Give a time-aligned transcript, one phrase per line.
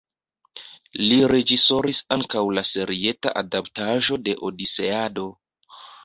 [1.01, 5.27] Li reĝisoris ankaŭ la serieta adaptaĵo de Odiseado.